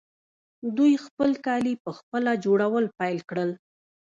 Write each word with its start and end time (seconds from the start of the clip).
دوی 0.77 0.93
خپل 1.05 1.31
کالي 1.45 1.73
پخپله 1.85 2.31
جوړول 2.45 2.85
پیل 2.99 3.17
کړل. 3.29 3.49